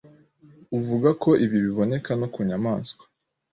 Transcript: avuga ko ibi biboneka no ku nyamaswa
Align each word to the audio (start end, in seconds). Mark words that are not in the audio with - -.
avuga 0.77 1.09
ko 1.23 1.29
ibi 1.45 1.57
biboneka 1.65 2.11
no 2.19 2.27
ku 2.33 2.39
nyamaswa 2.49 3.03